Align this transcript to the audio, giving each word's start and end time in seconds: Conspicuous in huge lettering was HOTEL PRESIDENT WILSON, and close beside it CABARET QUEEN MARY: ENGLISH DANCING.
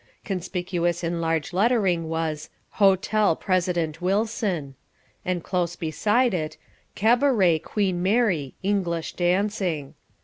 Conspicuous 0.25 1.03
in 1.03 1.21
huge 1.21 1.53
lettering 1.53 2.09
was 2.09 2.49
HOTEL 2.79 3.35
PRESIDENT 3.35 4.01
WILSON, 4.01 4.73
and 5.23 5.43
close 5.43 5.75
beside 5.75 6.33
it 6.33 6.57
CABARET 6.95 7.59
QUEEN 7.61 8.01
MARY: 8.01 8.55
ENGLISH 8.63 9.13
DANCING. 9.13 9.93